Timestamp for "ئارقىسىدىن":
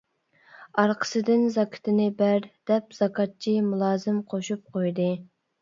0.83-1.43